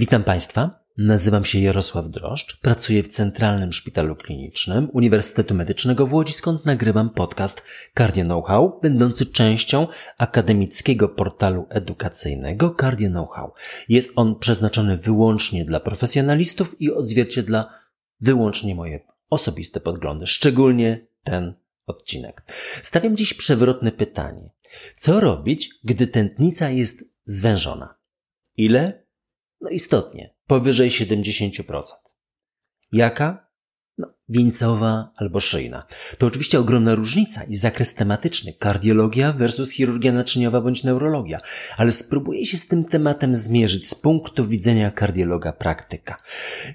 [0.00, 0.84] Witam Państwa.
[0.98, 7.10] Nazywam się Jarosław Droszcz, pracuję w Centralnym Szpitalu Klinicznym Uniwersytetu Medycznego w Łodzi, skąd nagrywam
[7.10, 7.64] podcast
[7.98, 9.86] Cardio Know-how, będący częścią
[10.18, 13.52] akademickiego portalu edukacyjnego Cardio Know-how.
[13.88, 17.70] Jest on przeznaczony wyłącznie dla profesjonalistów i odzwierciedla
[18.20, 21.54] wyłącznie moje osobiste podglądy, szczególnie ten
[21.86, 22.42] odcinek.
[22.82, 24.50] Stawiam dziś przewrotne pytanie.
[24.94, 27.94] Co robić, gdy tętnica jest zwężona?
[28.56, 29.09] Ile?
[29.60, 31.82] No istotnie, powyżej 70%.
[32.92, 33.50] Jaka?
[33.98, 35.86] No, wieńcowa albo szyjna.
[36.18, 41.40] To oczywiście ogromna różnica i zakres tematyczny kardiologia versus chirurgia naczyniowa bądź neurologia,
[41.76, 46.16] ale spróbuję się z tym tematem zmierzyć z punktu widzenia kardiologa praktyka.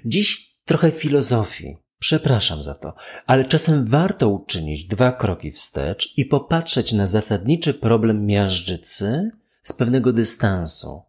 [0.04, 2.94] Dziś trochę filozofii, Przepraszam za to,
[3.26, 9.30] ale czasem warto uczynić dwa kroki wstecz i popatrzeć na zasadniczy problem miażdżycy
[9.62, 11.02] z pewnego dystansu,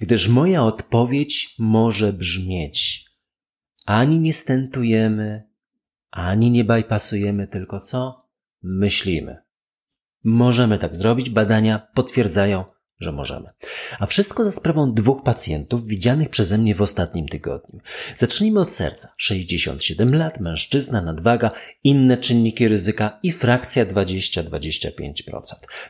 [0.00, 3.04] gdyż moja odpowiedź może brzmieć:
[3.86, 5.50] ani nie stentujemy,
[6.10, 8.18] ani nie bypassujemy, tylko co?
[8.62, 9.36] Myślimy.
[10.24, 12.64] Możemy tak zrobić, badania potwierdzają,
[13.04, 13.48] że możemy.
[13.98, 17.80] A wszystko za sprawą dwóch pacjentów widzianych przeze mnie w ostatnim tygodniu.
[18.16, 19.08] Zacznijmy od serca.
[19.18, 21.50] 67 lat, mężczyzna, nadwaga,
[21.84, 25.42] inne czynniki ryzyka i frakcja 20-25%.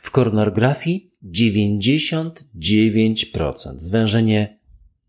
[0.03, 3.79] W koronografii 99%.
[3.79, 4.59] Zwężenie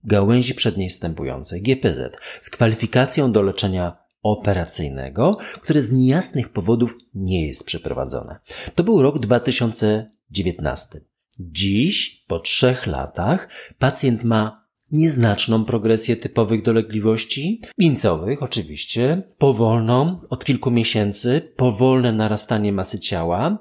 [0.04, 7.66] gałęzi przedniej stępującej, GPZ, z kwalifikacją do leczenia operacyjnego, które z niejasnych powodów nie jest
[7.66, 8.40] przeprowadzone.
[8.76, 11.00] To był rok 2019.
[11.40, 20.72] Dziś, po trzech latach, pacjent ma nieznaczną progresję typowych dolegliwości, wieńcowych oczywiście, powolną, od kilku
[20.72, 23.60] miesięcy, powolne narastanie masy ciała,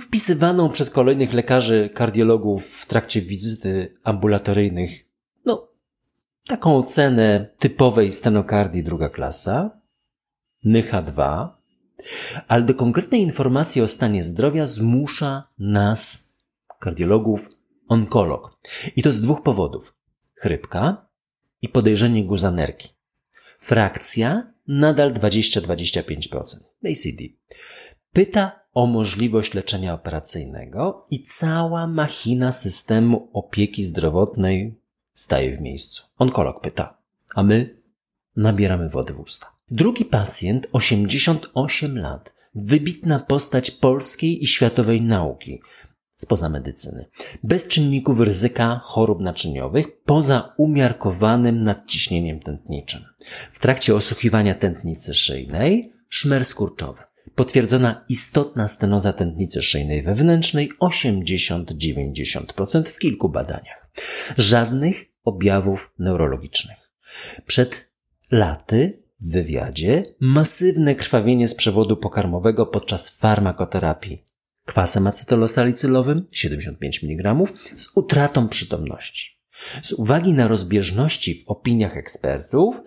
[0.00, 4.90] wpisywaną przez kolejnych lekarzy kardiologów w trakcie wizyty ambulatoryjnych,
[5.44, 5.68] no,
[6.46, 9.70] taką ocenę typowej stenokardii druga klasa,
[10.66, 11.48] NYHA2,
[12.48, 16.31] ale do konkretnej informacji o stanie zdrowia zmusza nas
[16.82, 17.48] kardiologów,
[17.88, 18.58] onkolog.
[18.96, 19.96] I to z dwóch powodów.
[20.34, 21.06] Chrypka
[21.62, 22.88] i podejrzenie guzanerki.
[23.58, 26.36] Frakcja nadal 20-25%.
[26.84, 27.20] ACD.
[28.12, 34.74] Pyta o możliwość leczenia operacyjnego i cała machina systemu opieki zdrowotnej
[35.12, 36.06] staje w miejscu.
[36.18, 36.98] Onkolog pyta,
[37.34, 37.76] a my
[38.36, 39.52] nabieramy wody w usta.
[39.70, 45.60] Drugi pacjent, 88 lat, wybitna postać polskiej i światowej nauki,
[46.22, 47.06] spoza medycyny.
[47.44, 53.00] Bez czynników ryzyka chorób naczyniowych, poza umiarkowanym nadciśnieniem tętniczym.
[53.52, 57.02] W trakcie osłuchiwania tętnicy szyjnej szmer skurczowy.
[57.34, 63.90] Potwierdzona istotna stenoza tętnicy szyjnej wewnętrznej 80-90% w kilku badaniach.
[64.38, 66.76] Żadnych objawów neurologicznych.
[67.46, 67.92] Przed
[68.30, 74.24] laty w wywiadzie masywne krwawienie z przewodu pokarmowego podczas farmakoterapii
[74.72, 77.46] kwasem acetylosalicylowym 75 mg
[77.76, 79.38] z utratą przytomności.
[79.82, 82.80] Z uwagi na rozbieżności w opiniach ekspertów,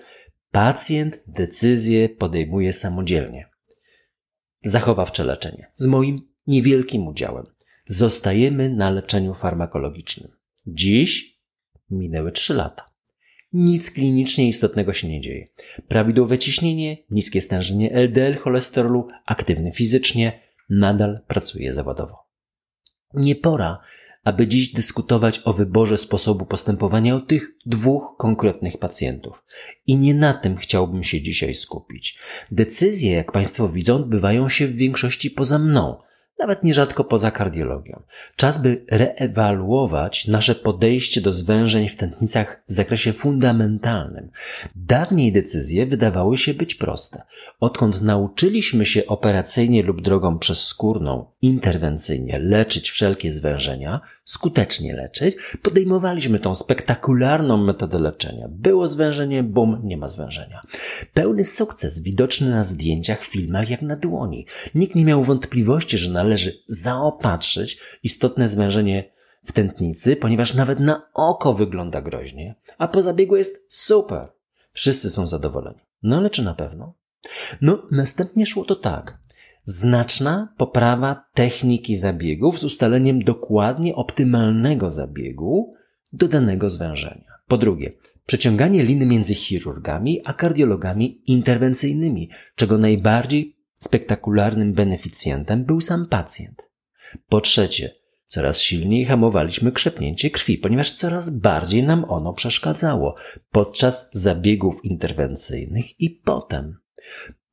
[0.51, 3.49] pacjent decyzję podejmuje samodzielnie.
[4.63, 7.45] Zachowawcze leczenie z moim niewielkim udziałem.
[7.85, 10.31] Zostajemy na leczeniu farmakologicznym.
[10.67, 11.39] Dziś
[11.89, 12.85] minęły 3 lata.
[13.53, 15.47] Nic klinicznie istotnego się nie dzieje.
[15.87, 22.25] Prawidłowe ciśnienie, niskie stężenie LDL cholesterolu, aktywny fizycznie, nadal pracuje zawodowo.
[23.13, 23.79] Nie pora,
[24.23, 29.43] aby dziś dyskutować o wyborze sposobu postępowania u tych dwóch konkretnych pacjentów.
[29.87, 32.19] I nie na tym chciałbym się dzisiaj skupić.
[32.51, 36.01] Decyzje, jak Państwo widzą, odbywają się w większości poza mną,
[36.39, 38.01] nawet nierzadko poza kardiologią.
[38.35, 44.29] Czas, by reewaluować nasze podejście do zwężeń w tętnicach w zakresie fundamentalnym.
[44.75, 47.21] Dawniej decyzje wydawały się być proste.
[47.59, 56.55] Odkąd nauczyliśmy się operacyjnie lub drogą przezskórną, interwencyjnie leczyć wszelkie zwężenia, skutecznie leczyć, podejmowaliśmy tą
[56.55, 58.47] spektakularną metodę leczenia.
[58.49, 60.61] Było zwężenie, bum, nie ma zwężenia.
[61.13, 64.45] Pełny sukces widoczny na zdjęciach, filmach jak na dłoni.
[64.75, 69.11] Nikt nie miał wątpliwości, że należy zaopatrzyć istotne zwężenie
[69.45, 74.27] w tętnicy, ponieważ nawet na oko wygląda groźnie, a po zabiegu jest super.
[74.71, 75.79] Wszyscy są zadowoleni.
[76.03, 76.93] No ale czy na pewno?
[77.61, 79.24] No, następnie szło to tak.
[79.65, 85.73] Znaczna poprawa techniki zabiegów z ustaleniem dokładnie optymalnego zabiegu
[86.13, 87.31] do danego zwężenia.
[87.47, 87.93] Po drugie,
[88.25, 96.69] przeciąganie liny między chirurgami a kardiologami interwencyjnymi, czego najbardziej spektakularnym beneficjentem był sam pacjent.
[97.29, 97.89] Po trzecie,
[98.27, 103.15] Coraz silniej hamowaliśmy krzepnięcie krwi, ponieważ coraz bardziej nam ono przeszkadzało
[103.51, 106.77] podczas zabiegów interwencyjnych i potem.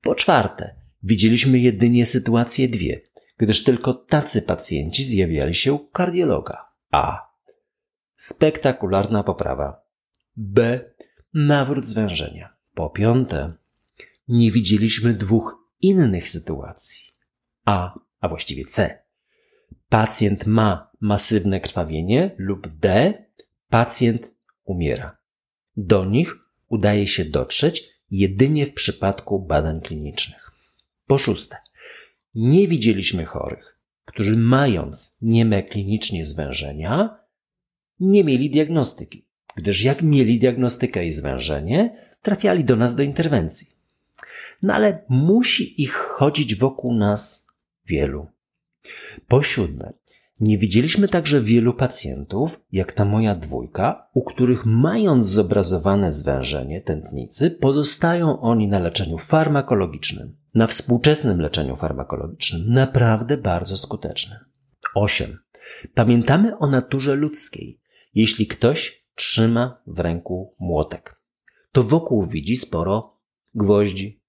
[0.03, 3.01] Po czwarte, widzieliśmy jedynie sytuacje dwie,
[3.37, 6.69] gdyż tylko tacy pacjenci zjawiali się u kardiologa.
[6.91, 7.19] A.
[8.17, 9.85] Spektakularna poprawa.
[10.37, 10.81] B.
[11.35, 12.57] Nawrót zwężenia.
[12.75, 13.53] Po piąte,
[14.29, 17.11] nie widzieliśmy dwóch innych sytuacji.
[17.65, 19.03] A, a właściwie C.
[19.89, 23.15] Pacjent ma masywne krwawienie lub D.
[23.69, 24.31] Pacjent
[24.65, 25.17] umiera.
[25.77, 26.35] Do nich
[26.69, 30.52] udaje się dotrzeć jedynie w przypadku badań klinicznych.
[31.13, 31.57] Po szóste,
[32.35, 37.19] nie widzieliśmy chorych, którzy mając nieme klinicznie zwężenia,
[38.01, 39.27] nie mieli diagnostyki,
[39.57, 43.67] gdyż jak mieli diagnostykę i zwężenie, trafiali do nas do interwencji.
[44.63, 47.49] No ale musi ich chodzić wokół nas
[47.87, 48.27] wielu.
[49.29, 49.93] Po siódme,
[50.41, 57.51] nie widzieliśmy także wielu pacjentów, jak ta moja dwójka, u których mając zobrazowane zwężenie tętnicy,
[57.51, 64.39] pozostają oni na leczeniu farmakologicznym, na współczesnym leczeniu farmakologicznym, naprawdę bardzo skutecznym.
[64.95, 65.39] 8.
[65.95, 67.81] Pamiętamy o naturze ludzkiej.
[68.15, 71.21] Jeśli ktoś trzyma w ręku młotek,
[71.73, 73.17] to wokół widzi sporo
[73.55, 74.23] gwoździ.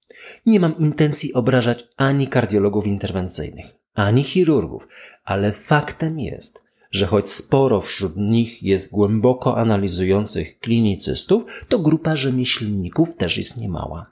[0.45, 4.87] Nie mam intencji obrażać ani kardiologów interwencyjnych, ani chirurgów,
[5.23, 13.15] ale faktem jest, że choć sporo wśród nich jest głęboko analizujących klinicystów, to grupa rzemieślników
[13.15, 14.05] też jest niemała.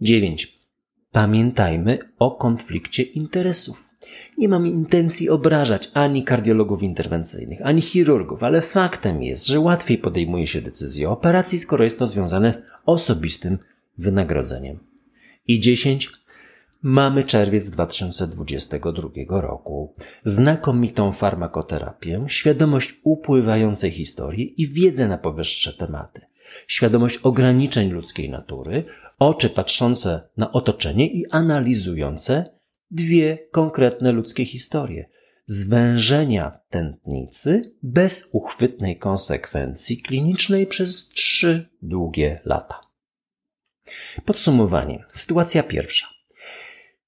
[0.00, 0.59] 9.
[1.12, 3.88] Pamiętajmy o konflikcie interesów.
[4.38, 10.46] Nie mam intencji obrażać ani kardiologów interwencyjnych, ani chirurgów, ale faktem jest, że łatwiej podejmuje
[10.46, 13.58] się decyzję o operacji, skoro jest to związane z osobistym
[13.98, 14.78] wynagrodzeniem.
[15.48, 16.12] I 10.
[16.82, 19.94] Mamy czerwiec 2022 roku.
[20.24, 26.20] Znakomitą farmakoterapię, świadomość upływającej historii i wiedzę na powyższe tematy.
[26.66, 28.84] Świadomość ograniczeń ludzkiej natury,
[29.20, 35.08] oczy patrzące na otoczenie i analizujące dwie konkretne ludzkie historie.
[35.46, 42.80] Zwężenia tętnicy bez uchwytnej konsekwencji klinicznej przez trzy długie lata.
[44.24, 45.04] Podsumowanie.
[45.08, 46.06] Sytuacja pierwsza.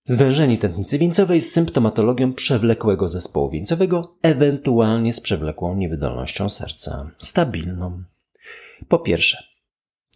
[0.04, 8.04] Zwężenie tętnicy wieńcowej z symptomatologią przewlekłego zespołu wieńcowego, ewentualnie z przewlekłą niewydolnością serca, stabilną.
[8.88, 9.51] Po pierwsze,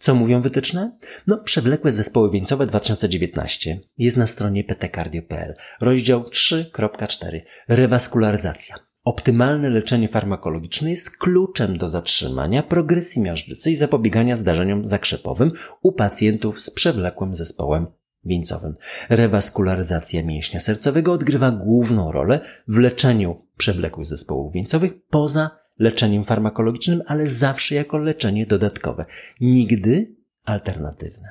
[0.07, 0.97] co mówią wytyczne?
[1.27, 8.75] No, przewlekłe zespoły wieńcowe 2019 jest na stronie ptcardio.pl, rozdział 3.4 rewaskularyzacja.
[9.03, 15.51] Optymalne leczenie farmakologiczne jest kluczem do zatrzymania progresji miażdżycy i zapobiegania zdarzeniom zakrzepowym
[15.81, 17.87] u pacjentów z przewlekłym zespołem
[18.25, 18.75] wieńcowym.
[19.09, 27.29] Rewaskularyzacja mięśnia sercowego odgrywa główną rolę w leczeniu przewlekłych zespołów wieńcowych poza leczeniem farmakologicznym, ale
[27.29, 29.05] zawsze jako leczenie dodatkowe,
[29.41, 30.15] nigdy
[30.45, 31.29] alternatywne.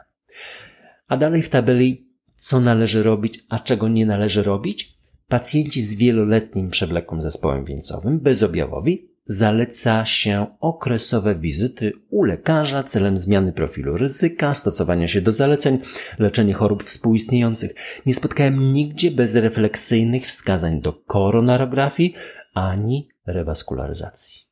[1.08, 4.96] A dalej w tabeli, co należy robić, a czego nie należy robić?
[5.28, 13.52] Pacjenci z wieloletnim przewlekłym zespołem wieńcowym bezobjawowi zaleca się okresowe wizyty u lekarza celem zmiany
[13.52, 15.78] profilu ryzyka, stosowania się do zaleceń,
[16.18, 17.74] leczenie chorób współistniejących.
[18.06, 22.14] Nie spotkałem nigdzie bezrefleksyjnych wskazań do koronarografii
[22.54, 24.46] ani rewaskularyzacji.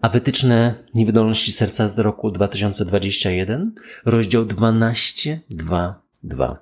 [0.00, 6.56] A wytyczne niewydolności serca z roku 2021, rozdział 12.2.2.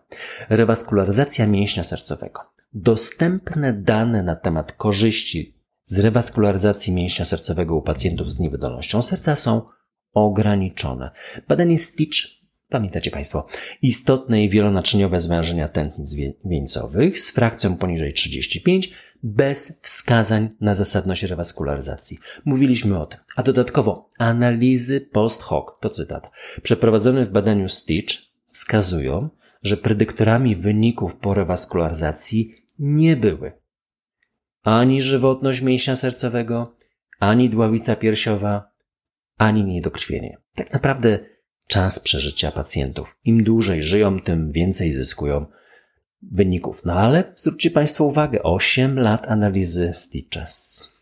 [0.48, 2.40] Rewaskularyzacja mięśnia sercowego.
[2.72, 9.62] Dostępne dane na temat korzyści z rewaskularyzacji mięśnia sercowego u pacjentów z niewydolnością serca są
[10.12, 11.10] ograniczone.
[11.48, 12.18] Badanie Stitch,
[12.68, 13.46] pamiętacie Państwo,
[13.82, 22.18] istotne i wielonaczyniowe zwężenia tętnic wieńcowych z frakcją poniżej 35 bez wskazań na zasadność rewaskularyzacji.
[22.44, 23.20] Mówiliśmy o tym.
[23.36, 26.30] A dodatkowo analizy post hoc, to cytat,
[26.62, 28.14] przeprowadzone w badaniu Stitch
[28.46, 29.28] wskazują,
[29.62, 33.52] że predyktorami wyników po rewaskularyzacji nie były
[34.66, 36.76] ani żywotność mięśnia sercowego,
[37.20, 38.70] ani dławica piersiowa,
[39.36, 40.38] ani niedokrwienie.
[40.54, 41.18] Tak naprawdę
[41.66, 43.18] czas przeżycia pacjentów.
[43.24, 45.46] Im dłużej żyją, tym więcej zyskują
[46.22, 46.84] wyników.
[46.84, 50.96] No ale zwróćcie Państwo uwagę, 8 lat analizy Stitches.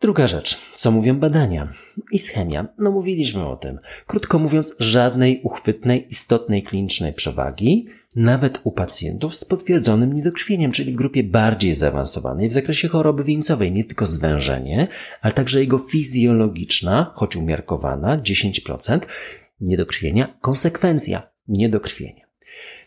[0.00, 1.68] Druga rzecz, co mówią badania?
[2.12, 2.66] Ischemia.
[2.78, 3.78] No mówiliśmy o tym.
[4.06, 10.96] Krótko mówiąc, żadnej uchwytnej, istotnej klinicznej przewagi, nawet u pacjentów z potwierdzonym niedokrwieniem, czyli w
[10.96, 14.88] grupie bardziej zaawansowanej w zakresie choroby wieńcowej, nie tylko zwężenie,
[15.20, 19.00] ale także jego fizjologiczna, choć umiarkowana, 10%
[19.60, 22.23] niedokrwienia, konsekwencja niedokrwienia.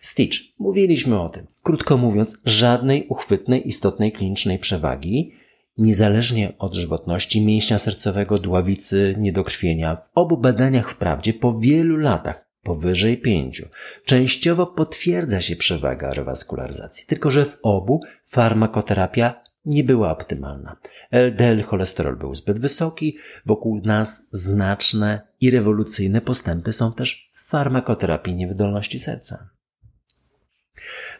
[0.01, 0.37] Stitch.
[0.59, 1.47] Mówiliśmy o tym.
[1.63, 5.33] Krótko mówiąc, żadnej uchwytnej, istotnej klinicznej przewagi
[5.77, 9.95] niezależnie od żywotności mięśnia sercowego, dławicy, niedokrwienia.
[9.95, 13.67] W obu badaniach wprawdzie po wielu latach, powyżej pięciu,
[14.05, 20.77] częściowo potwierdza się przewaga rewaskularyzacji, tylko że w obu farmakoterapia nie była optymalna.
[21.11, 28.35] LDL cholesterol był zbyt wysoki, wokół nas znaczne i rewolucyjne postępy są też w farmakoterapii
[28.35, 29.49] niewydolności serca.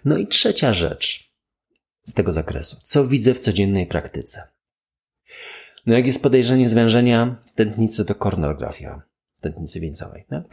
[0.05, 1.31] No i trzecia rzecz
[2.03, 2.77] z tego zakresu.
[2.83, 4.47] Co widzę w codziennej praktyce?
[5.85, 9.01] No jak jest podejrzenie zwężenia tętnicy, to koronografia
[9.41, 10.25] tętnicy wieńcowej.
[10.31, 10.43] No?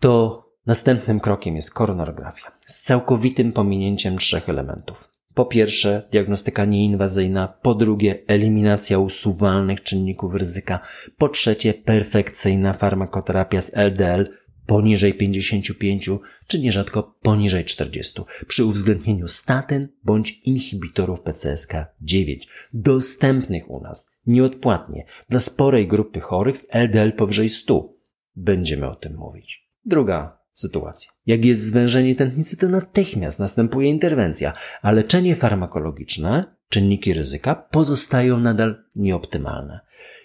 [0.00, 5.16] To następnym krokiem jest koronografia z całkowitym pominięciem trzech elementów.
[5.34, 10.80] Po pierwsze, diagnostyka nieinwazyjna, po drugie, eliminacja usuwalnych czynników ryzyka,
[11.18, 14.24] po trzecie, perfekcyjna farmakoterapia z LDL
[14.66, 16.10] poniżej 55,
[16.46, 22.38] czy nierzadko poniżej 40, przy uwzględnieniu statyn bądź inhibitorów PCSK9,
[22.72, 27.92] dostępnych u nas nieodpłatnie dla sporej grupy chorych z LDL powyżej 100.
[28.36, 29.68] Będziemy o tym mówić.
[29.84, 31.10] Druga sytuacja.
[31.26, 38.84] Jak jest zwężenie tętnicy, to natychmiast następuje interwencja, a leczenie farmakologiczne, czynniki ryzyka pozostają nadal
[38.96, 39.80] nieoptymalne.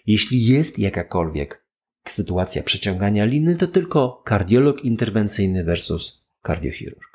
[0.06, 1.61] Jeśli jest jakakolwiek
[2.05, 7.11] sytuacja przeciągania liny, to tylko kardiolog interwencyjny versus kardiochirurg.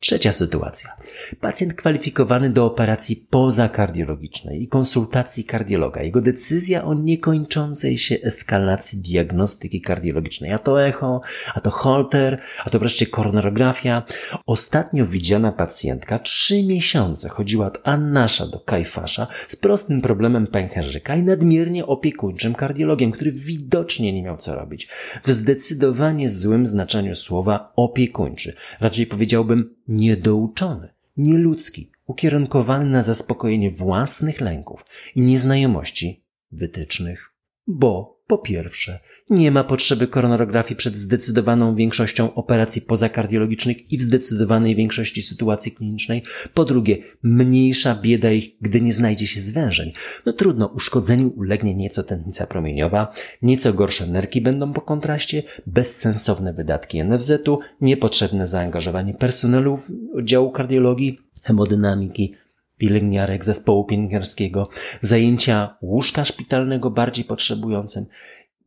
[0.00, 0.96] Trzecia sytuacja.
[1.40, 6.02] Pacjent kwalifikowany do operacji pozakardiologicznej i konsultacji kardiologa.
[6.02, 10.52] Jego decyzja o niekończącej się eskalacji diagnostyki kardiologicznej.
[10.52, 11.20] A to echo,
[11.54, 14.02] a to holter, a to wreszcie koronarografia.
[14.46, 21.22] Ostatnio widziana pacjentka trzy miesiące chodziła od Annasza do Kajfasza z prostym problemem pęcherzyka i
[21.22, 24.88] nadmiernie opiekuńczym kardiologiem, który widocznie nie miał co robić.
[25.24, 28.56] W zdecydowanie złym znaczeniu słowa opiekuńczy.
[28.80, 37.32] Raczej powiedziałbym niedouczony, nieludzki, ukierunkowany na zaspokojenie własnych lęków i nieznajomości wytycznych,
[37.66, 44.76] bo po pierwsze, nie ma potrzeby koronarografii przed zdecydowaną większością operacji pozakardiologicznych i w zdecydowanej
[44.76, 46.22] większości sytuacji klinicznej.
[46.54, 49.92] Po drugie, mniejsza bieda ich, gdy nie znajdzie się zwężeń.
[50.26, 57.04] No trudno, uszkodzeniu ulegnie nieco tętnica promieniowa, nieco gorsze nerki będą po kontraście, bezsensowne wydatki
[57.04, 59.78] NFZ-u, niepotrzebne zaangażowanie personelu
[60.14, 62.34] oddziału kardiologii, hemodynamiki,
[62.78, 64.68] pielęgniarek zespołu pielęgniarskiego,
[65.00, 68.06] zajęcia łóżka szpitalnego bardziej potrzebującym,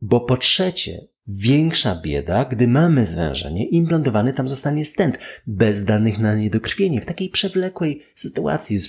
[0.02, 6.34] bo po trzecie, większa bieda, gdy mamy zwężenie, implantowany tam zostanie stent, bez danych na
[6.34, 8.80] niedokrwienie, w takiej przewlekłej sytuacji,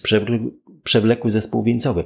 [0.84, 2.04] przewlekły zespół wieńcowy.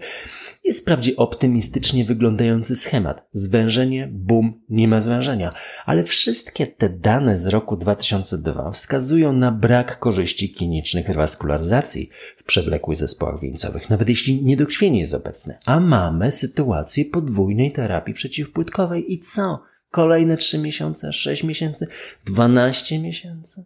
[0.63, 3.27] Jest wprawdzie optymistycznie wyglądający schemat.
[3.31, 5.49] Zwężenie, bum, nie ma zwężenia.
[5.85, 12.97] Ale wszystkie te dane z roku 2002 wskazują na brak korzyści klinicznych rewaskularyzacji w przewlekłych
[12.97, 15.59] zespołach wieńcowych, nawet jeśli niedokrwienie jest obecne.
[15.65, 19.13] A mamy sytuację podwójnej terapii przeciwpłytkowej.
[19.13, 19.63] I co?
[19.91, 21.87] Kolejne 3 miesiące, 6 miesięcy,
[22.25, 23.65] 12 miesięcy?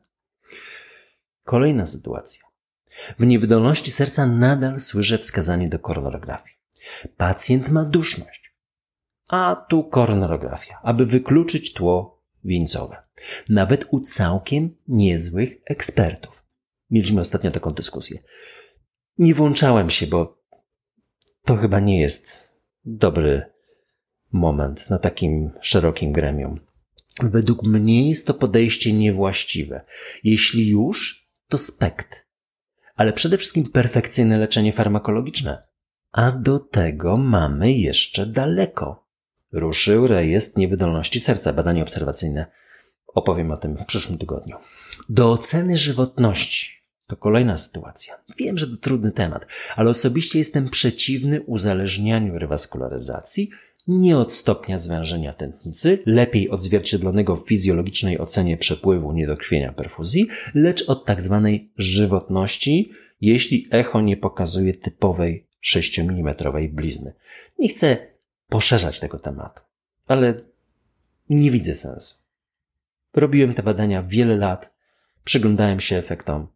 [1.43, 2.50] Kolejna sytuacja.
[3.19, 6.55] W niewydolności serca nadal słyszę wskazanie do koronografii.
[7.17, 8.53] Pacjent ma duszność.
[9.29, 12.97] A tu koronografia, aby wykluczyć tło wieńcowe.
[13.49, 16.43] Nawet u całkiem niezłych ekspertów.
[16.89, 18.19] Mieliśmy ostatnio taką dyskusję.
[19.17, 20.41] Nie włączałem się, bo
[21.45, 22.55] to chyba nie jest
[22.85, 23.45] dobry
[24.31, 26.59] moment na takim szerokim gremium.
[27.19, 29.81] Według mnie jest to podejście niewłaściwe.
[30.23, 32.25] Jeśli już, to spekt.
[32.95, 35.63] Ale przede wszystkim perfekcyjne leczenie farmakologiczne.
[36.11, 39.07] A do tego mamy jeszcze daleko.
[39.51, 42.45] Ruszył rejestr niewydolności serca, badanie obserwacyjne.
[43.07, 44.57] Opowiem o tym w przyszłym tygodniu.
[45.09, 46.81] Do oceny żywotności.
[47.07, 48.13] To kolejna sytuacja.
[48.37, 49.45] Wiem, że to trudny temat,
[49.75, 53.49] ale osobiście jestem przeciwny uzależnianiu rewaskularyzacji
[53.87, 61.05] nie od stopnia zwężenia tętnicy, lepiej odzwierciedlonego w fizjologicznej ocenie przepływu niedokrwienia perfuzji, lecz od
[61.05, 66.35] tak zwanej żywotności, jeśli echo nie pokazuje typowej 6 mm
[66.71, 67.13] blizny.
[67.59, 67.97] Nie chcę
[68.49, 69.61] poszerzać tego tematu,
[70.07, 70.41] ale
[71.29, 72.15] nie widzę sensu.
[73.13, 74.73] Robiłem te badania wiele lat,
[75.23, 76.47] przyglądałem się efektom.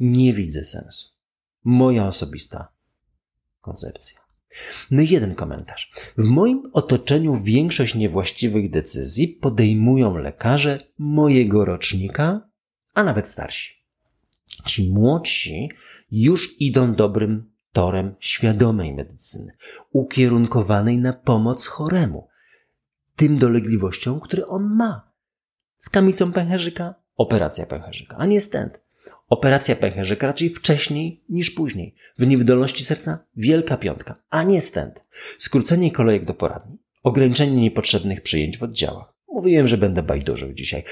[0.00, 1.08] Nie widzę sensu.
[1.64, 2.68] Moja osobista
[3.60, 4.29] koncepcja.
[4.90, 5.92] No i jeden komentarz.
[6.18, 12.48] W moim otoczeniu większość niewłaściwych decyzji podejmują lekarze mojego rocznika,
[12.94, 13.74] a nawet starsi.
[14.64, 15.70] Ci młodsi
[16.10, 19.52] już idą dobrym torem świadomej medycyny,
[19.92, 22.28] ukierunkowanej na pomoc choremu,
[23.16, 25.10] tym dolegliwościom, które on ma.
[25.78, 28.80] Z kamicą pęcherzyka operacja pęcherzyka, a nie stent.
[29.30, 31.94] Operacja pęcherzyka raczej wcześniej niż później.
[32.18, 35.04] W niewydolności serca wielka piątka, a nie stent.
[35.38, 36.78] Skrócenie kolejek do poradni.
[37.02, 39.14] Ograniczenie niepotrzebnych przyjęć w oddziałach.
[39.28, 40.84] Mówiłem, że będę bajdurzył dzisiaj.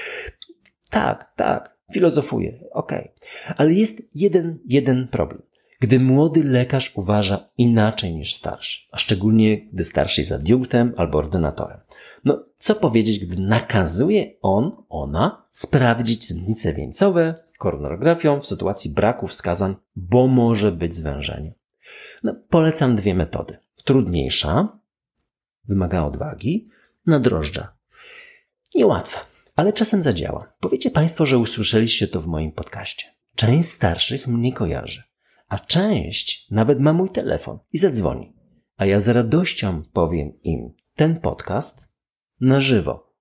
[0.89, 2.99] Tak, tak, filozofuję, okej.
[2.99, 3.55] Okay.
[3.57, 5.41] Ale jest jeden, jeden problem.
[5.79, 11.79] Gdy młody lekarz uważa inaczej niż starszy, a szczególnie gdy starszy jest adiunktem albo ordynatorem.
[12.25, 19.75] No, co powiedzieć, gdy nakazuje on, ona sprawdzić tętnice wieńcowe koronografią w sytuacji braku wskazań,
[19.95, 21.53] bo może być zwężenie.
[22.23, 23.57] No, polecam dwie metody.
[23.85, 24.79] Trudniejsza,
[25.67, 26.69] wymaga odwagi,
[27.05, 27.77] na drożdża.
[28.75, 29.19] Niełatwe,
[29.55, 30.53] ale czasem zadziała.
[30.59, 33.05] Powiecie Państwo, że usłyszeliście to w moim podcaście.
[33.35, 35.03] Część starszych mnie kojarzy,
[35.47, 38.33] a część nawet ma mój telefon i zadzwoni.
[38.77, 41.95] A ja z radością powiem im ten podcast
[42.41, 43.13] na żywo.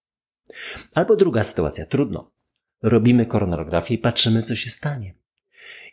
[0.95, 2.38] Albo druga sytuacja, trudno.
[2.83, 5.15] Robimy koronografię i patrzymy, co się stanie.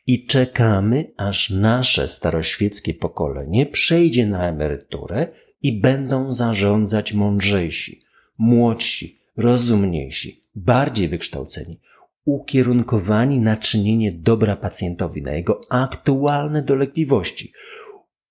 [0.07, 5.27] I czekamy, aż nasze staroświeckie pokolenie przejdzie na emeryturę
[5.61, 8.01] i będą zarządzać mądrzejsi,
[8.37, 11.79] młodsi, rozumniejsi, bardziej wykształceni,
[12.25, 17.53] ukierunkowani na czynienie dobra pacjentowi, na jego aktualne dolegliwości,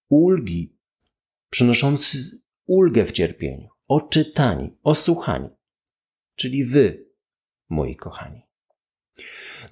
[0.09, 0.77] ulgi,
[1.51, 2.19] przynoszący
[2.67, 5.49] ulgę w cierpieniu, oczytani, osłuchani,
[6.37, 7.07] czyli wy,
[7.71, 8.43] moi kochani.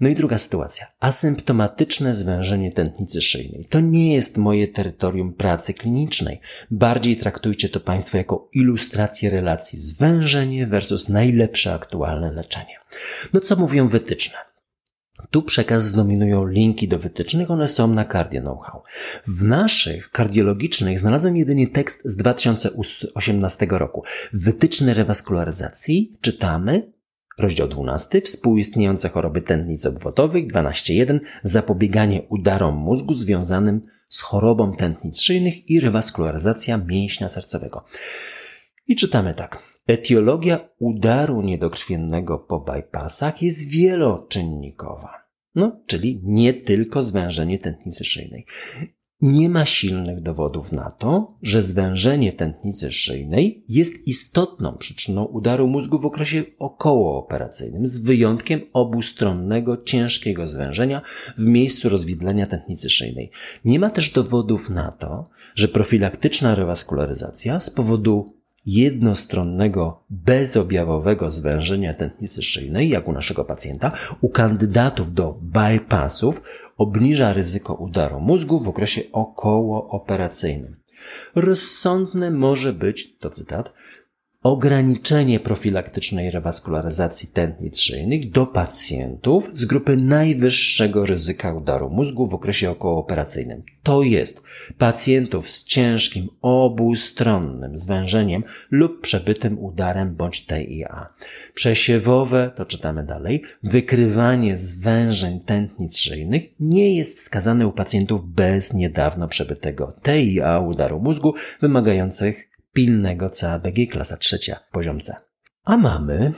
[0.00, 0.86] No i druga sytuacja.
[1.00, 3.64] Asymptomatyczne zwężenie tętnicy szyjnej.
[3.64, 6.40] To nie jest moje terytorium pracy klinicznej.
[6.70, 12.76] Bardziej traktujcie to Państwo jako ilustrację relacji zwężenie versus najlepsze aktualne leczenie.
[13.32, 14.38] No co mówią wytyczne?
[15.30, 18.82] Tu przekaz zdominują linki do wytycznych, one są na Cardio Know-how.
[19.26, 24.02] W naszych kardiologicznych znalazłem jedynie tekst z 2018 roku.
[24.32, 26.92] Wytyczne rewaskularyzacji czytamy
[27.38, 28.20] Rozdział 12.
[28.20, 30.46] Współistniejące choroby tętnic obwodowych.
[30.46, 31.20] 12.1.
[31.42, 37.84] Zapobieganie udarom mózgu związanym z chorobą tętnic szyjnych i rewaskularyzacja mięśnia sercowego.
[38.86, 39.62] I czytamy tak.
[39.86, 45.22] Etiologia udaru niedokrwiennego po bypassach jest wieloczynnikowa.
[45.54, 48.46] No, czyli nie tylko zwężenie tętnicy szyjnej.
[49.22, 55.98] Nie ma silnych dowodów na to, że zwężenie tętnicy szyjnej jest istotną przyczyną udaru mózgu
[55.98, 61.02] w okresie okołooperacyjnym, z wyjątkiem obustronnego, ciężkiego zwężenia
[61.38, 63.30] w miejscu rozwidlenia tętnicy szyjnej.
[63.64, 72.42] Nie ma też dowodów na to, że profilaktyczna rewaskularyzacja z powodu jednostronnego, bezobjawowego zwężenia tętnicy
[72.42, 76.42] szyjnej, jak u naszego pacjenta, u kandydatów do bypassów
[76.82, 80.76] obniża ryzyko udaru mózgu w okresie okołooperacyjnym.
[81.34, 83.72] Rozsądne może być, to cytat,
[84.42, 92.70] ograniczenie profilaktycznej rewaskularyzacji tętnic szyjnych do pacjentów z grupy najwyższego ryzyka udaru mózgu w okresie
[92.70, 93.62] okołooperacyjnym.
[93.82, 94.44] To jest
[94.78, 101.08] pacjentów z ciężkim obustronnym zwężeniem lub przebytym udarem bądź TIA.
[101.54, 109.28] Przesiewowe, to czytamy dalej, wykrywanie zwężeń tętnic szyjnych nie jest wskazane u pacjentów bez niedawno
[109.28, 115.14] przebytego TIA udaru mózgu wymagających pilnego CABG klasa trzecia, poziom C.
[115.64, 116.32] A mamy,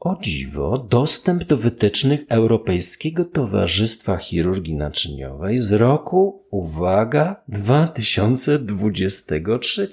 [0.00, 9.88] o dziwo, dostęp do wytycznych Europejskiego Towarzystwa Chirurgii Naczyniowej z roku, uwaga, 2023.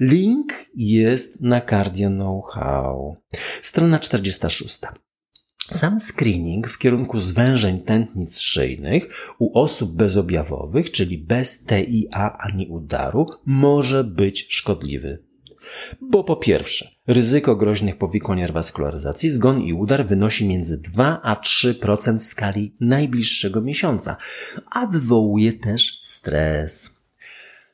[0.00, 3.16] Link jest na Cardio Know-how.
[3.62, 4.78] Strona 46.
[5.70, 13.26] Sam screening w kierunku zwężeń tętnic szyjnych u osób bezobjawowych, czyli bez TIA ani udaru,
[13.46, 15.22] może być szkodliwy.
[16.00, 22.18] Bo po pierwsze, ryzyko groźnych powikłań rewaskularyzacji, zgon i udar wynosi między 2 a 3%
[22.18, 24.16] w skali najbliższego miesiąca,
[24.70, 27.01] a wywołuje też stres.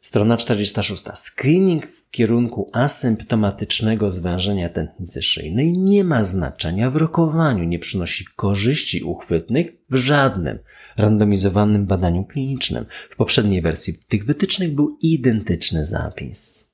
[0.09, 1.05] Strona 46.
[1.15, 9.03] Screening w kierunku asymptomatycznego zwężenia tętnicy szyjnej nie ma znaczenia w rokowaniu, nie przynosi korzyści
[9.03, 10.59] uchwytnych w żadnym
[10.97, 12.85] randomizowanym badaniu klinicznym.
[13.11, 16.71] W poprzedniej wersji tych wytycznych był identyczny zapis.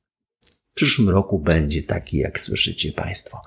[0.73, 3.41] W przyszłym roku będzie taki, jak słyszycie Państwo.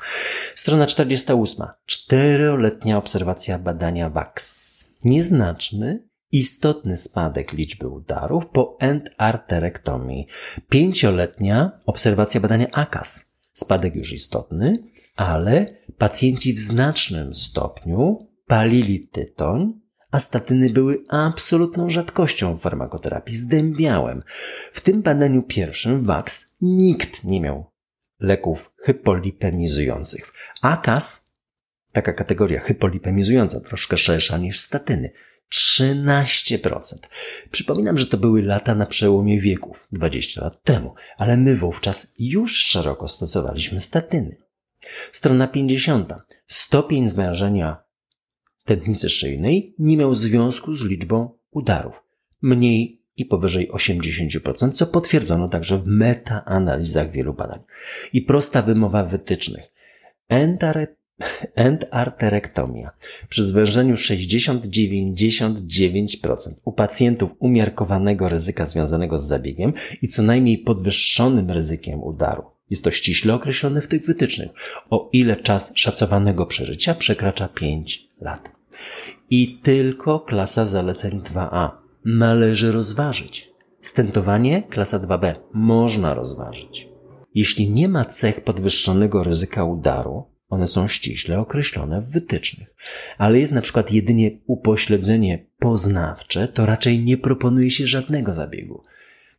[0.56, 1.66] Strona 48.
[1.86, 4.98] Czteroletnia obserwacja badania WAX.
[5.04, 10.28] Nieznaczny, istotny spadek liczby udarów po endarterektomii.
[10.70, 13.38] Pięcioletnia obserwacja badania AKAS.
[13.54, 14.74] Spadek już istotny,
[15.16, 15.66] ale
[15.98, 19.74] pacjenci w znacznym stopniu palili tytoń,
[20.12, 23.36] a statyny były absolutną rzadkością w farmakoterapii.
[23.36, 24.24] Zdębiałem.
[24.72, 27.72] W tym badaniu pierwszym WAX nikt nie miał
[28.20, 30.34] leków hypolipemizujących.
[30.62, 31.28] AKAS
[31.92, 35.12] taka kategoria hypolipemizująca, troszkę szersza niż statyny.
[35.56, 36.80] 13%.
[37.52, 42.56] Przypominam, że to były lata na przełomie wieków, 20 lat temu, ale my wówczas już
[42.56, 44.36] szeroko stosowaliśmy statyny.
[45.12, 46.14] Strona 50.
[46.48, 47.84] Stopień zwężenia
[48.66, 52.04] tętnicy szyjnej nie miał związku z liczbą udarów.
[52.42, 57.60] Mniej i powyżej 80%, co potwierdzono także w metaanalizach wielu badań.
[58.14, 59.64] I prosta wymowa wytycznych.
[61.56, 62.90] Endarterektomia
[63.30, 72.04] przy zwężeniu 60-99% u pacjentów umiarkowanego ryzyka związanego z zabiegiem i co najmniej podwyższonym ryzykiem
[72.04, 72.44] udaru.
[72.70, 74.52] Jest to ściśle określone w tych wytycznych,
[74.90, 78.52] o ile czas szacowanego przeżycia przekracza 5 lat.
[79.30, 81.70] I tylko klasa zaleceń 2A
[82.06, 83.52] należy rozważyć.
[83.82, 86.88] Stentowanie klasa 2B można rozważyć.
[87.36, 92.76] Jeśli nie ma cech podwyższonego ryzyka udaru, one są ściśle określone w wytycznych.
[93.18, 98.84] Ale jest na przykład jedynie upośledzenie poznawcze, to raczej nie proponuje się żadnego zabiegu.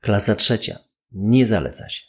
[0.01, 0.79] Klasa trzecia.
[1.13, 2.08] Nie zaleca się.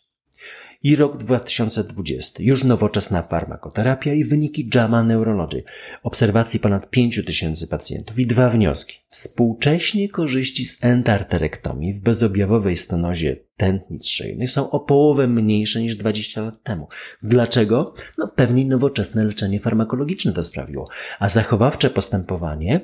[0.84, 2.44] I rok 2020.
[2.44, 5.64] Już nowoczesna farmakoterapia i wyniki JAMA Neurology.
[6.04, 8.98] Obserwacji ponad 5 tysięcy pacjentów i dwa wnioski.
[9.10, 16.42] Współcześnie korzyści z endarterektomii w bezobjawowej stenozie tętnic szyjnych są o połowę mniejsze niż 20
[16.42, 16.88] lat temu.
[17.24, 17.94] Dlaczego?
[18.18, 20.90] No pewnie nowoczesne leczenie farmakologiczne to sprawiło.
[21.20, 22.82] A zachowawcze postępowanie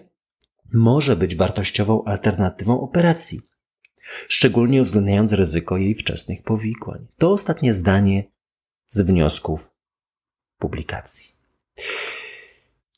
[0.74, 3.40] może być wartościową alternatywą operacji
[4.28, 7.08] szczególnie uwzględniając ryzyko jej wczesnych powikłań.
[7.18, 8.24] To ostatnie zdanie
[8.90, 9.72] z wniosków
[10.60, 11.32] publikacji.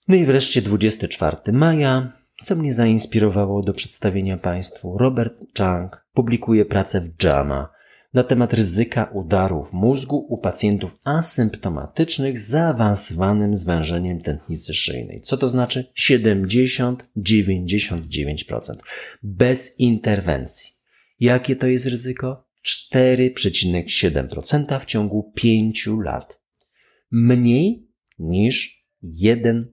[0.07, 4.97] No i wreszcie 24 maja, co mnie zainspirowało do przedstawienia Państwu.
[4.97, 7.77] Robert Chang publikuje pracę w JAMA
[8.13, 15.21] na temat ryzyka udarów mózgu u pacjentów asymptomatycznych z zaawansowanym zwężeniem tętnicy szyjnej.
[15.21, 15.91] Co to znaczy?
[15.97, 18.75] 70-99%.
[19.23, 20.76] Bez interwencji.
[21.19, 22.47] Jakie to jest ryzyko?
[22.93, 26.41] 4,7% w ciągu 5 lat.
[27.11, 27.87] Mniej
[28.19, 29.65] niż 1%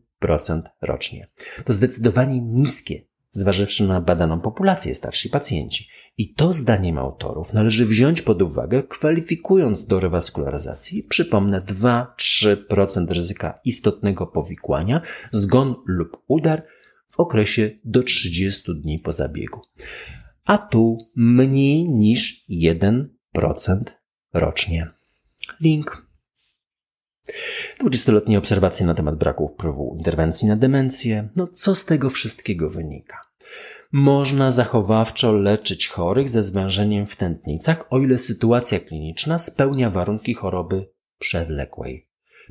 [0.82, 1.28] rocznie.
[1.64, 5.88] To zdecydowanie niskie, zważywszy na badaną populację starsi pacjenci.
[6.18, 14.26] I to zdaniem autorów należy wziąć pod uwagę, kwalifikując do rewaskularyzacji, przypomnę, 2-3% ryzyka istotnego
[14.26, 15.02] powikłania,
[15.32, 16.66] zgon lub udar
[17.08, 19.60] w okresie do 30 dni po zabiegu
[20.44, 23.06] a tu mniej niż 1%
[24.34, 24.90] rocznie.
[25.60, 26.06] Link.
[27.84, 31.28] 20-letnie obserwacje na temat braku wpływu interwencji na demencję.
[31.36, 33.20] No co z tego wszystkiego wynika?
[33.92, 40.90] Można zachowawczo leczyć chorych ze zwężeniem w tętnicach, o ile sytuacja kliniczna spełnia warunki choroby
[41.18, 42.08] przewlekłej.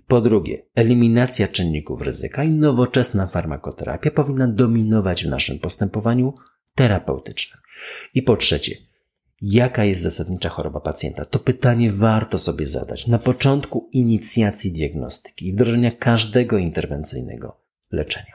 [0.08, 6.34] Po drugie, eliminacja czynników ryzyka i nowoczesna farmakoterapia powinna dominować w naszym postępowaniu
[6.75, 7.62] terapeutycznym.
[8.13, 8.75] I po trzecie,
[9.41, 11.25] jaka jest zasadnicza choroba pacjenta?
[11.25, 17.57] To pytanie warto sobie zadać na początku inicjacji diagnostyki i wdrożenia każdego interwencyjnego
[17.91, 18.33] leczenia.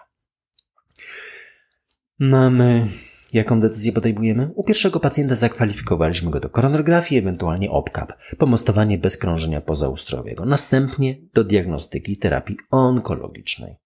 [2.18, 2.88] Mamy
[3.32, 4.50] Jaką decyzję podejmujemy?
[4.54, 10.44] U pierwszego pacjenta zakwalifikowaliśmy go do koronografii, ewentualnie OPCAP, pomostowanie bez krążenia pozaustrowego.
[10.44, 13.76] Następnie do diagnostyki terapii onkologicznej.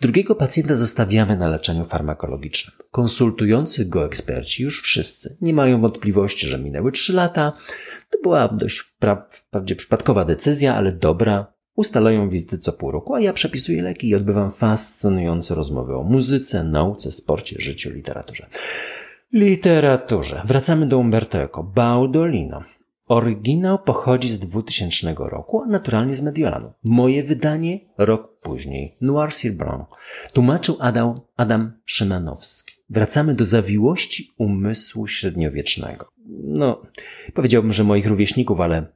[0.00, 2.76] Drugiego pacjenta zostawiamy na leczeniu farmakologicznym.
[2.90, 7.52] Konsultujący go eksperci już wszyscy nie mają wątpliwości, że minęły 3 lata.
[8.10, 13.32] To była dość wprawdzie przypadkowa decyzja, ale dobra, Ustalają wizyty co pół roku, a ja
[13.32, 18.46] przepisuję leki i odbywam fascynujące rozmowy o muzyce, nauce, sporcie, życiu, literaturze.
[19.32, 20.42] Literaturze.
[20.44, 21.62] Wracamy do Umberto Eco.
[21.62, 22.62] Baudolino.
[23.06, 26.72] Oryginał pochodzi z 2000 roku, a naturalnie z Mediolanu.
[26.84, 28.96] Moje wydanie rok później.
[29.00, 29.88] Noir sur Blanc.
[30.32, 32.74] Tłumaczył Adam, Adam Szymanowski.
[32.90, 36.08] Wracamy do zawiłości umysłu średniowiecznego.
[36.44, 36.82] No,
[37.34, 38.86] powiedziałbym, że moich rówieśników, ale,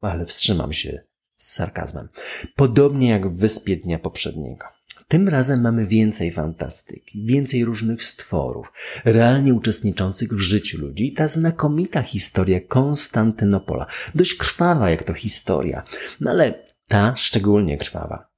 [0.00, 1.04] ale wstrzymam się
[1.36, 2.08] z sarkazmem.
[2.56, 4.77] Podobnie jak w Wyspie Dnia Poprzedniego.
[5.08, 8.72] Tym razem mamy więcej fantastyki, więcej różnych stworów,
[9.04, 13.86] realnie uczestniczących w życiu ludzi i ta znakomita historia Konstantynopola.
[14.14, 15.84] Dość krwawa jak to historia,
[16.20, 18.28] no ale ta szczególnie krwawa.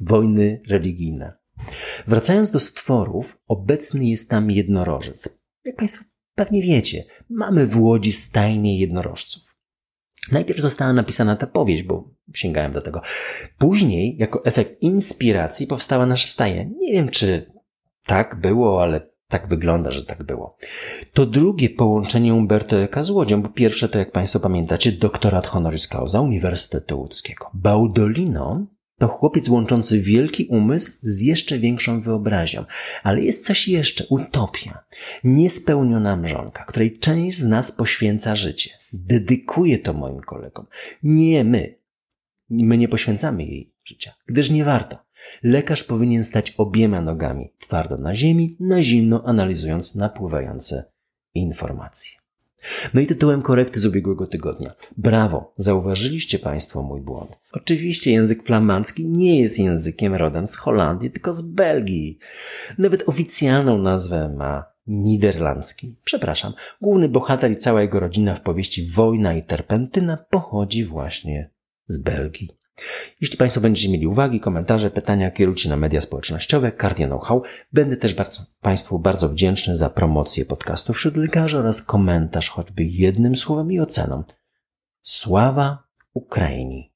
[0.00, 1.32] Wojny religijne.
[2.06, 5.44] Wracając do stworów, obecny jest tam jednorożec.
[5.64, 9.42] Jak Państwo pewnie wiecie, mamy w Łodzi stajnie jednorożców.
[10.32, 13.02] Najpierw została napisana ta powieść, bo sięgałem do tego.
[13.58, 16.64] Później, jako efekt inspiracji, powstała nasza staja.
[16.64, 17.52] Nie wiem, czy
[18.06, 20.56] tak było, ale tak wygląda, że tak było.
[21.12, 25.88] To drugie połączenie Umberto Eca z Łodzią, bo pierwsze to, jak Państwo pamiętacie, doktorat honoris
[25.88, 27.50] causa Uniwersytetu Łódzkiego.
[27.54, 28.66] Baudolino
[28.98, 32.64] To chłopiec łączący wielki umysł z jeszcze większą wyobraźnią.
[33.02, 34.04] Ale jest coś jeszcze.
[34.08, 34.84] Utopia.
[35.24, 38.70] Niespełniona mrzonka, której część z nas poświęca życie.
[38.92, 40.66] Dedykuję to moim kolegom.
[41.02, 41.83] Nie my.
[42.50, 44.96] My nie poświęcamy jej życia, gdyż nie warto.
[45.42, 50.92] Lekarz powinien stać obiema nogami twardo na ziemi, na zimno analizując napływające
[51.34, 52.24] informacje.
[52.94, 54.74] No i tytułem korekty z ubiegłego tygodnia.
[54.96, 57.36] Brawo, zauważyliście Państwo mój błąd.
[57.52, 62.18] Oczywiście język flamandzki nie jest językiem rodem z Holandii, tylko z Belgii.
[62.78, 65.96] Nawet oficjalną nazwę ma niderlandzki.
[66.04, 71.50] Przepraszam, główny bohater i cała jego rodzina w powieści Wojna i Terpentyna pochodzi właśnie
[71.86, 72.48] z Belgii.
[73.20, 77.42] Jeśli Państwo będziecie mieli uwagi, komentarze, pytania, kierujcie na media społecznościowe, Cardia Know-how.
[77.72, 83.36] Będę też bardzo, Państwu bardzo wdzięczny za promocję podcastu wśród lekarzy oraz komentarz choćby jednym
[83.36, 84.24] słowem i oceną.
[85.02, 85.82] Sława
[86.14, 86.92] Ukrainii!